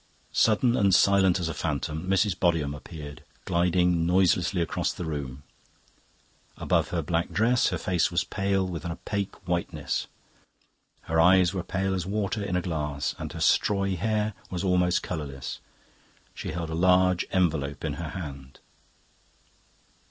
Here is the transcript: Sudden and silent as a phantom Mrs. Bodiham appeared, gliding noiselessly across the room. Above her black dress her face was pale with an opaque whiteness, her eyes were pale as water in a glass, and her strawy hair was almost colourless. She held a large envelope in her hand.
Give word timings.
Sudden 0.33 0.75
and 0.75 0.95
silent 0.95 1.39
as 1.39 1.47
a 1.47 1.53
phantom 1.53 2.07
Mrs. 2.09 2.33
Bodiham 2.35 2.73
appeared, 2.75 3.23
gliding 3.45 4.03
noiselessly 4.07 4.59
across 4.59 4.91
the 4.91 5.05
room. 5.05 5.43
Above 6.57 6.87
her 6.87 7.03
black 7.03 7.29
dress 7.29 7.67
her 7.67 7.77
face 7.77 8.09
was 8.09 8.23
pale 8.23 8.65
with 8.67 8.83
an 8.83 8.91
opaque 8.91 9.35
whiteness, 9.47 10.07
her 11.01 11.19
eyes 11.21 11.53
were 11.53 11.61
pale 11.61 11.93
as 11.93 12.07
water 12.07 12.43
in 12.43 12.55
a 12.55 12.63
glass, 12.63 13.13
and 13.19 13.33
her 13.33 13.39
strawy 13.39 13.95
hair 13.97 14.33
was 14.49 14.63
almost 14.63 15.03
colourless. 15.03 15.59
She 16.33 16.49
held 16.51 16.71
a 16.71 16.73
large 16.73 17.23
envelope 17.31 17.85
in 17.85 17.93
her 18.01 18.09
hand. 18.09 18.57